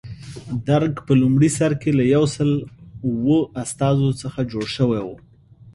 درګ 0.69 0.93
په 1.07 1.13
لومړي 1.21 1.49
سر 1.57 1.71
کې 1.81 1.91
له 1.97 2.03
یو 2.15 2.23
سل 2.35 2.51
اوه 3.07 3.39
استازو 3.63 4.09
څخه 4.21 4.39
جوړ 4.51 4.65
شوی 4.75 5.01
و. 5.03 5.09